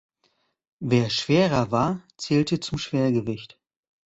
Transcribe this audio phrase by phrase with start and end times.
[0.79, 3.59] Wer schwerer war, zählte zum Schwergewicht.